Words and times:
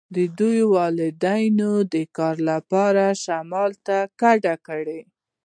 د 0.15 0.17
دوی 0.39 0.61
والدینو 0.75 1.71
د 1.93 1.95
کار 2.17 2.35
لپاره 2.51 3.03
شمال 3.23 3.71
ته 3.87 3.97
کډه 4.21 4.55
کړې 4.67 5.01